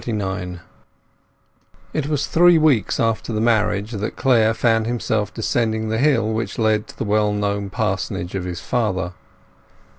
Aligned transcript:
XXXIX 0.03 0.61
It 1.93 2.07
was 2.07 2.25
three 2.25 2.57
weeks 2.57 2.99
after 2.99 3.31
the 3.31 3.39
marriage 3.39 3.91
that 3.91 4.15
Clare 4.15 4.55
found 4.55 4.87
himself 4.87 5.31
descending 5.31 5.89
the 5.89 5.99
hill 5.99 6.27
which 6.33 6.57
led 6.57 6.87
to 6.87 6.97
the 6.97 7.05
well 7.05 7.31
known 7.33 7.69
parsonage 7.69 8.33
of 8.33 8.45
his 8.45 8.61
father. 8.61 9.13